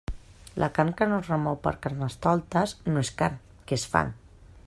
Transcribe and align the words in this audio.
La 0.61 0.69
carn 0.77 0.87
que 1.01 1.07
no 1.11 1.19
es 1.23 1.29
remou 1.31 1.59
per 1.67 1.73
Carnestoltes 1.83 2.75
no 2.89 3.05
és 3.07 3.15
carn, 3.23 3.39
que 3.69 3.79
és 3.81 3.89
fang. 3.95 4.13